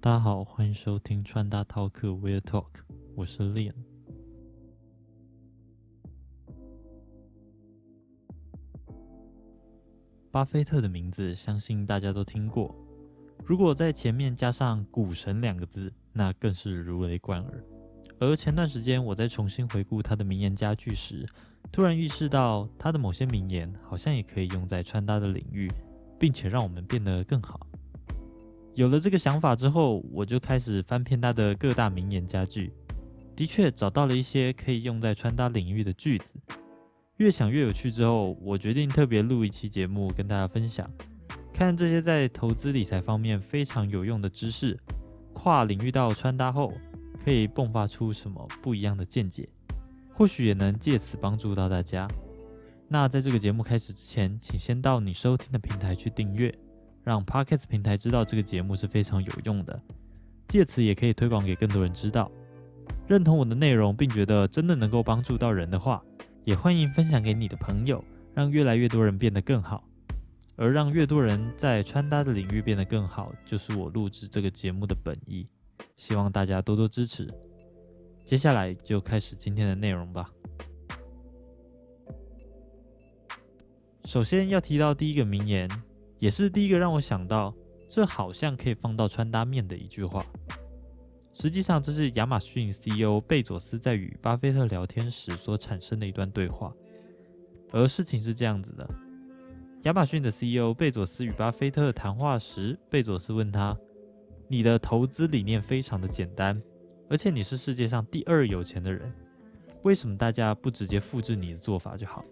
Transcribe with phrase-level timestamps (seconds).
[0.00, 2.68] 大家好，欢迎收听穿搭 Talk Wear Talk，
[3.16, 3.74] 我是 Liam。
[10.30, 12.72] 巴菲特的名字，相信大家都听过。
[13.44, 17.64] 如果在前面加上“股神”两个字，那更是如雷贯耳。
[18.20, 21.26] 而前段时间我在重新回顾他的名言佳句时，
[21.72, 25.68] 突然意识到他的某些名言好像也可以用在穿搭的领域，
[26.20, 27.67] 并且让我们变得更好。
[28.78, 32.72] 有了这个想法之后，我就开始翻遍他的各大名言佳句，
[33.34, 36.34] 的确找到了一些可以用在穿搭领域的句子。
[37.16, 40.88] 越想越有趣之后，我决定特别录一期节目跟大家分享，
[41.52, 44.78] 看这些在投资理财方面非常有用的知识，
[45.32, 46.72] 跨领域到穿搭后，
[47.24, 49.48] 可以迸发出什么不一样的见解，
[50.14, 52.06] 或许也能借此帮助到大家。
[52.86, 56.56] 那在这个节目开始之前，请先到你收听的平台去订阅，
[57.08, 59.74] 让 Podcast 平台知道这个节目是非常有用的，
[60.46, 62.30] 借此也可以推广给更多人知道。
[63.06, 66.04] 认同我的内容，并觉得真的能够帮助到人的话。
[66.44, 69.82] 也欢迎分享给你的朋友，让越来越多人变得更好，
[70.56, 75.48] 而让越多人在穿搭的领域变得更好，就是我录制这个节目的本意。
[75.96, 77.26] 希望大家多多支持。
[78.18, 80.30] 接下来就开始今天的内容吧。
[84.04, 85.66] 首先要提到第一个名言，
[86.18, 87.54] 也是第一个让我想到
[87.88, 90.24] 这好像可以放到穿搭面的一句话。
[91.32, 96.72] 实际上，这是亚马逊 CEO 贝佐斯在与巴菲特聊天时所产生的一段对话。
[97.70, 98.88] 而事情是这样子的：
[99.82, 103.76] 亚马逊的 CEO 贝佐斯与巴菲特谈话时，贝佐斯问他
[104.48, 106.60] ：“你的投资理念非常的简单，
[107.08, 109.12] 而且你是世界上第二有钱的人，
[109.82, 112.24] 为什么大家不直接复制你的做法就好？”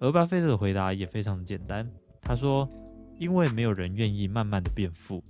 [0.00, 1.88] 而巴菲特的回答也非常的简单，
[2.24, 2.68] 他说
[3.18, 5.22] ：“因为没有人愿意慢慢的变富。”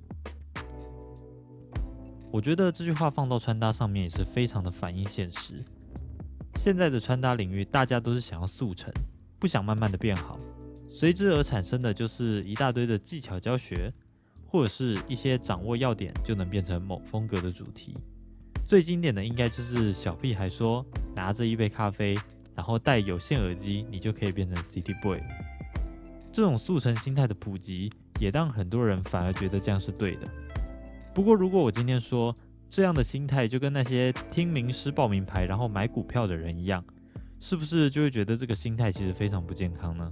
[2.30, 5.64] 我觉得这句话放到穿搭上面也是非常的反映现实。
[6.56, 8.92] 现在的穿搭领域，大家都是想要速成，
[9.38, 10.38] 不想慢慢的变好，
[10.88, 13.92] 随之而产生的就是一大堆的技巧教学，
[14.46, 17.96] 或者是一些掌握要点就能变成某风格的主题。
[18.64, 20.84] 最经典的应该就是小屁孩说，
[21.14, 22.14] 拿着一杯咖啡，
[22.54, 25.20] 然后戴有线耳机，你就可以变成 City Boy。
[26.34, 30.26] 这种速成心态的普及，也让很多人反而觉得这样是对的。
[31.14, 32.34] 不过，如果我今天说
[32.68, 36.84] 这样的心态就跟那些听名师报名牌然后买股票的人一样，
[37.38, 40.10] 是不是就会觉得这个心态其实非常不健康呢？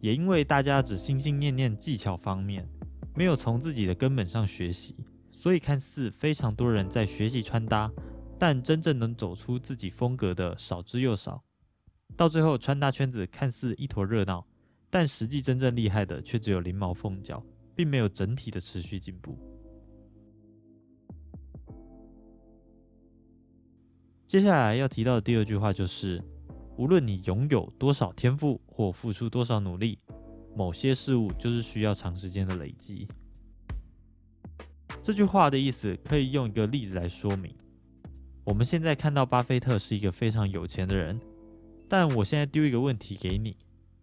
[0.00, 2.66] 也因为大家只心心念念技巧方面，
[3.14, 4.96] 没有从自己的根本上学习，
[5.30, 7.92] 所以看似非常多人在学习穿搭，
[8.38, 11.42] 但真正能走出自己风格的少之又少。
[12.14, 14.46] 到最后，穿搭圈子看似一坨热闹，
[14.90, 17.42] 但实际真正厉害的却只有零毛凤角。
[17.76, 19.38] 并没有整体的持续进步。
[24.26, 26.24] 接下来要提到的第二句话就是：
[26.78, 29.98] 无论你拥有多少天赋或付出多少努力，
[30.56, 33.06] 某些事物就是需要长时间的累积。
[35.02, 37.54] 这句话的意思可以用一个例子来说明。
[38.42, 41.20] 我们现在看到巴菲特是一个非常有钱的人，
[41.88, 43.56] 但我现在丢一个问题给你。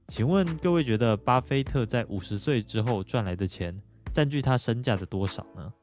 [0.07, 5.73] 请问各位觉得巴菲特在五十岁之后赚来的钱占据他身价的多少呢？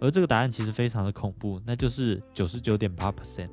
[0.00, 3.50] 而这个答案其实非常的恐怖，那就是九十九点八 percent。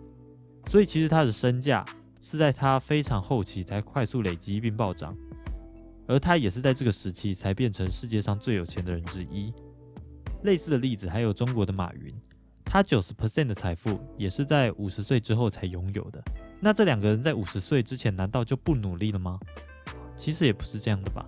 [0.67, 1.85] 所以其实他的身价
[2.21, 5.15] 是在他非常后期才快速累积并暴涨，
[6.07, 9.53] 而他也是在这个时期才变成世界上最有钱的人之一。
[10.43, 12.13] 类似的例子还有中国的马云，
[12.73, 16.19] 他九十 percent 的财富也是在五十岁之后才拥有的。
[16.59, 19.39] 那这两个人在五十岁之前难道就不努力了吗？
[20.15, 21.23] 其实也不是这样的吧。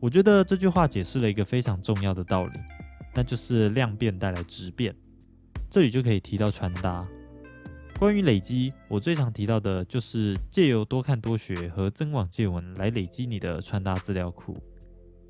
[0.00, 2.58] 我觉得这句话解释了一个非常重要的道理，
[3.14, 4.92] 那就是量变带来质变。
[5.70, 7.06] 这里就可以提到穿搭。
[7.96, 14.60] 关于累积，我最常提到的就是借由多看多学和增广见闻来累积你的穿搭资料库。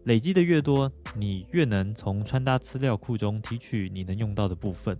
[0.04, 4.98] 累积的越多，你越能从穿搭资料库中提取你能用到的部分。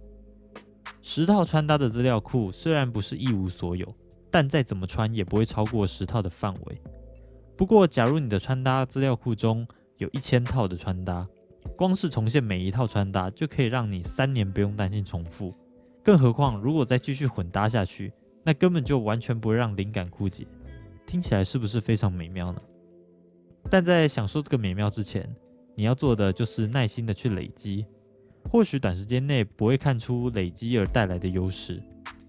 [1.00, 3.93] 十套穿搭的资料库虽然不是一无所有，
[4.31, 6.81] 但再怎么穿也不会超过十套的范围。
[7.56, 9.67] 不过，假如你的穿搭资料库中
[9.99, 11.26] 有一千套的穿搭，
[11.76, 15.53] 光是重现每一套穿搭就可以让你三年不用担心重复。
[16.05, 18.12] 更何况，如果再继续混搭下去，
[18.44, 20.47] 那根本就完全不会让灵感枯竭。
[21.05, 22.62] 听起来是不是非常美妙呢？
[23.73, 25.27] 但在享受这个美妙之前，
[25.75, 27.87] 你要做的就是耐心的去累积。
[28.51, 31.81] 或许短时间内不会看出累积而带来的优势，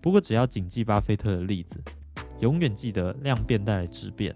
[0.01, 1.83] 不过只要谨记巴菲特的例子，
[2.39, 4.33] 永远记得量变带来质变，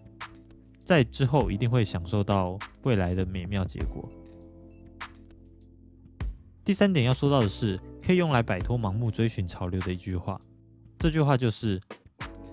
[0.84, 4.10] 在之后一定会享受到未来的美妙结果。
[6.66, 10.38] 第三点要说到的是，可以用来摆脱盲目追寻潮流的一句话。
[11.00, 11.80] 这句话就是：“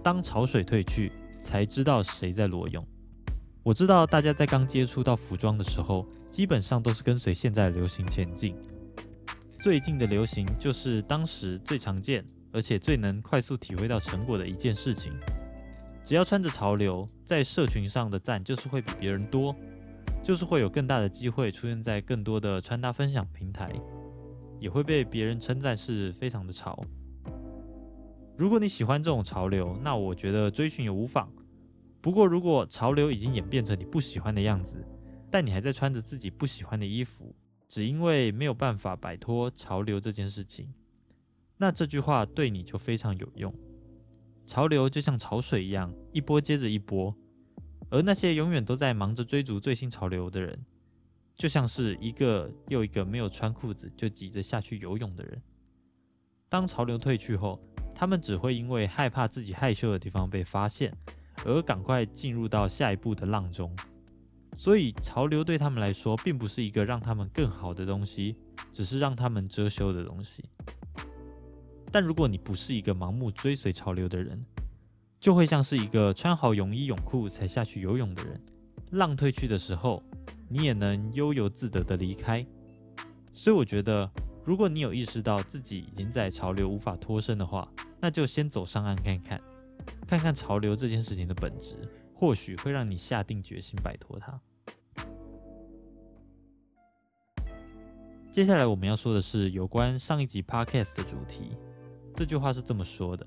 [0.00, 1.10] 当潮水退去，
[1.40, 2.86] 才知道谁在裸泳。”
[3.64, 8.54] 我知道大家在刚接触到服装的时候，基本上都是跟随现在的流行前进。
[9.58, 12.22] 最近的流行就是当时最常见，
[12.52, 15.14] 而且最能快速体会到成果的一件事情。
[16.04, 19.56] 只要穿着潮流，在社群上的赞就是会比别人多，
[20.22, 23.72] 就是会有更大的机会出现在更多的穿搭分享平台。
[24.60, 26.78] 也会被别人称赞是非常的潮。
[28.36, 31.30] 如果你喜欢这种潮流，那我觉得追寻也无妨。
[32.04, 34.86] 不过，如果潮流已经演变成你不喜欢的样子，
[35.30, 37.34] 但你还在穿着自己不喜欢的衣服，
[37.66, 40.70] 只因为没有办法摆脱潮流这件事情，
[41.56, 43.54] 那这句话对你就非常有用。
[44.44, 47.16] 潮流就像潮水一样，一波接着一波，
[47.88, 50.62] 而那些永远都在忙着追逐最新潮流的人。
[51.34, 55.40] 就像是一个又一个没有穿裤子就急着下去游泳的人。
[56.50, 57.58] 当潮流退去后，
[57.94, 60.94] 他们只会因为害怕自己害羞的地方被发现，
[61.44, 63.74] 而赶快进入到下一步的浪中。
[64.56, 68.36] 所以，潮流对他们来说，并不是一个让他们更好的东西，
[68.72, 70.44] 只是让他们遮羞的东西。
[71.90, 74.44] 但如果你不是一个盲目追随潮流的人，
[75.18, 78.40] 就会像是一个穿好泳衣泳裤才下去游泳的人。
[78.92, 80.02] 浪退去的时候。
[80.46, 82.46] 你也能悠游自得的离开，
[83.32, 84.08] 所以我觉得，
[84.44, 87.66] 如果你有意识到自己已经在潮流无法脱身的话，
[87.98, 89.40] 那就先走上岸看看，
[90.06, 91.76] 看看潮流这件事情的本质，
[92.14, 94.40] 或许会让你下定决心摆脱它。
[98.32, 101.56] 接下来我们要说的是有关上一集 podcast 的主题。
[102.16, 103.26] 这句话是这么说的：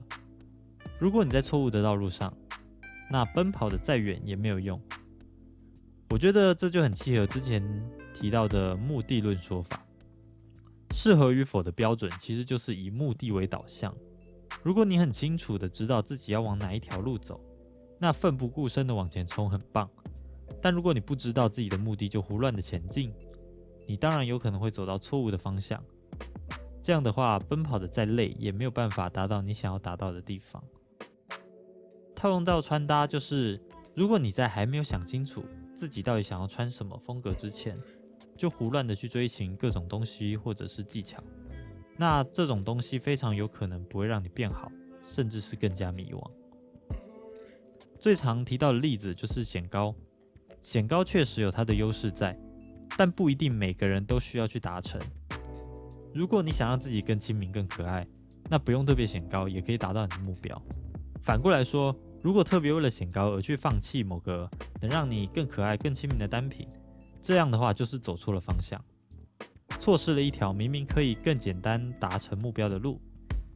[1.00, 2.33] 如果你在错误的道路上，
[3.09, 4.81] 那奔跑的再远也没有用。
[6.09, 7.62] 我觉得这就很契合之前
[8.13, 9.81] 提到的目的论说法。
[10.92, 13.94] 适合与否的标准其实就是以目的为导向。
[14.68, 17.40] 如果你很清楚的知道自己要往哪一条路走，
[17.98, 19.90] 那奋不顾身的往前冲很棒。
[20.62, 23.14] 但如果你不知道自己的目的就胡乱的前进，
[23.88, 25.81] 你当然有可能会走到错误的方向。
[26.84, 30.62] 这样的话，奔跑的再累也没有办法达到你想要达到的地方。
[32.14, 33.58] 套用到穿搭，就是
[33.96, 35.46] 如果你在还没有想清楚。
[35.78, 37.80] 自己到底想要穿什么风格之前，
[38.36, 41.24] 就胡乱的去追寻各种东西或者是技巧，
[41.98, 44.72] 那这种东西非常有可能不会让你变好，
[45.08, 46.32] 甚至是更加迷惘。
[48.00, 49.94] 最常提到的例子就是显高，
[50.62, 52.40] 显高确实有它的优势在，
[52.98, 55.02] 但不一定每个人都需要去达成。
[56.14, 58.08] 如果你想让自己更亲民、更可爱，
[58.50, 60.62] 那不用特别显高也可以达到你的目标。
[61.22, 61.96] 反过来说。
[62.20, 64.50] 如果特别为了显高而去放弃某个
[64.82, 66.68] 能让你更可爱、更亲民的单品，
[67.22, 68.84] 这样的话就是走错了方向，
[69.88, 73.00] 错失了一条明明可以更简单达成目标的路，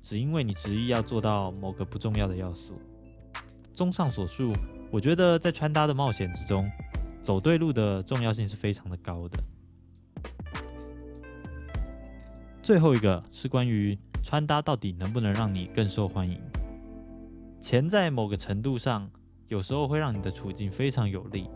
[0.02, 2.80] 只因为你执意要做到某个不重要的要素。
[3.74, 4.54] 综上所述，
[4.90, 6.72] 我觉得在穿搭的冒险之中，
[7.22, 9.44] 走对路的重要性是非常的高的。
[12.64, 16.40] 最后一个是关于穿搭到底能不能让你更受欢迎。
[17.60, 19.12] 钱在某个程度上，
[19.50, 21.50] 有时候会让你的处境非常有利，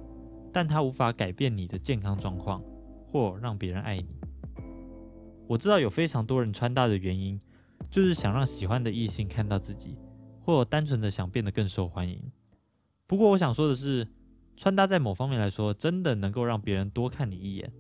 [0.52, 2.62] 但它无法改变你的健康状况，
[3.10, 4.10] 或让别人爱你。
[5.48, 7.40] 我知道有非常多人穿搭的原因，
[7.90, 9.98] 就是想让喜欢的异性看到自己，
[10.42, 12.22] 或单纯的想变得更受欢迎。
[13.08, 14.08] 不过我想说的是，
[14.56, 17.72] 穿搭在某方面来说，真的能够让别人多看你一眼，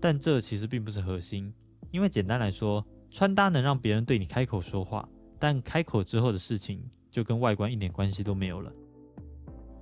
[0.00, 1.52] 但这其实并不是核心。
[1.90, 5.08] 因为简单来说，穿搭能让别人对你开口说话，
[5.38, 6.82] 但开口之后的事情。
[7.14, 8.72] 就跟外观一点关系都没有了。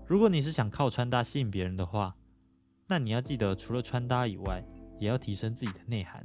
[0.07, 2.14] 如果你是想靠穿搭吸引别人的话，
[2.87, 4.62] 那你要记得，除了穿搭以外，
[5.00, 6.23] 也要提升自己的内涵。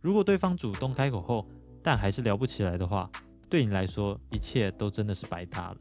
[0.00, 1.46] 如果对方主动开口后，
[1.82, 3.10] 但还是聊不起来的话，
[3.48, 5.76] 对你来说，一切都真的是白搭了。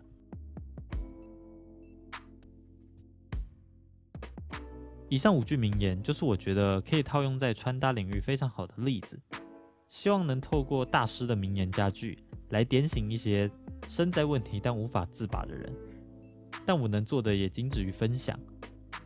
[5.07, 9.19] 以上五句名言，就是我觉得可以套用在穿搭领域非常好的例子。
[9.87, 12.17] 希望能透过大师的名言佳句，
[12.49, 13.49] 来点醒一些。
[13.87, 15.73] 身在问题但无法自拔的人，
[16.63, 18.39] 但我能做的也仅止于分享。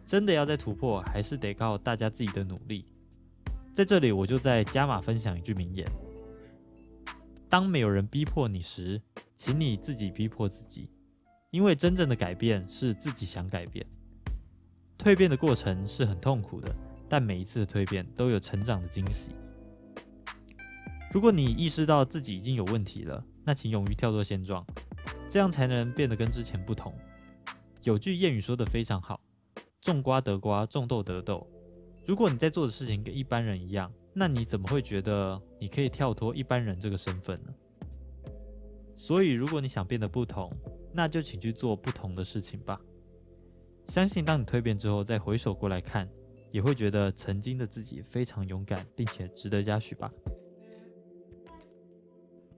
[0.05, 2.84] 真的要再突破，还是得靠大家自己的努力。
[3.74, 5.84] 在这里，我就在加码分享一句名言：
[7.50, 9.01] 当没有人逼迫你时，
[9.36, 10.88] 请你自己逼迫自己，
[11.50, 13.84] 因为真正的改变是自己想改变。
[15.00, 16.72] 蜕变的过程是很痛苦的，
[17.10, 19.32] 但每一次的蜕变都有成长的惊喜。
[21.12, 24.63] 如果你意识到自己已经有问题了，那请勇于跳脱现状，
[25.27, 26.94] 这样才能变得跟之前不同。
[27.82, 29.20] 有句谚语说的非常好
[29.82, 31.50] ：“种瓜得瓜，种豆得豆。”
[32.05, 37.53] 如果你在做的事情跟一般人一样，那你怎么会觉得你可以跳脱一般人这个身份呢？
[38.95, 40.51] 所以，如果你想变得不同，
[40.93, 42.79] 那就请去做不同的事情吧。
[43.88, 46.10] 相信当你蜕变之后，再回首过来看，
[46.51, 50.12] 也会觉得曾经的自己非常勇敢，并且值得嘉许吧。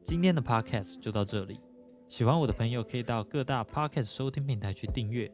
[0.04, 1.60] 今天的 podcast 就到这里，
[2.10, 5.32] 喜欢我的朋友可以到各大 podcast 收听平台去订阅，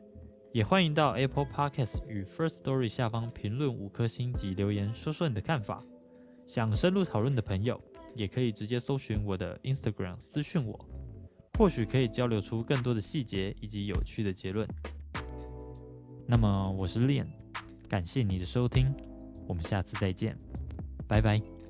[0.53, 5.81] 也欢迎到 Apple Podcast 与 First Story 下方评论五颗星及留言，说说你的看法。
[6.45, 7.79] 想深入讨论的朋友，
[8.13, 10.77] 也可以直接搜寻我的 Instagram 私讯我。
[11.57, 14.67] 或许可以交流出更多的细节以及有趣的结论。
[16.27, 17.27] 那么我是 Lian，
[17.87, 18.93] 感谢你的收听，
[19.47, 20.37] 我们下次再见，
[21.07, 21.60] 拜拜。